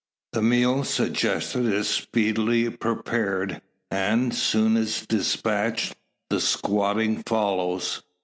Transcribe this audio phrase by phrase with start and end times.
[0.33, 3.61] The meal suggested is speedily prepared,
[3.91, 5.93] and, soon as despatched,
[6.31, 8.01] the "squatting" follows.